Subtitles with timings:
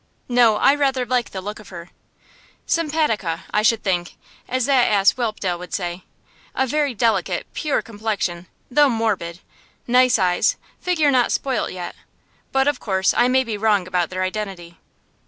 [0.27, 1.91] No, I rather like the look of her.
[2.65, 4.17] Simpatica, I should think,
[4.49, 6.05] as that ass Whelpdale would say.
[6.55, 9.41] A very delicate, pure complexion, though morbid;
[9.85, 11.95] nice eyes; figure not spoilt yet.
[12.51, 14.79] But of course I may be wrong about their identity.